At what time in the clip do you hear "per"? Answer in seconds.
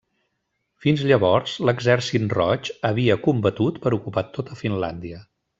3.85-3.97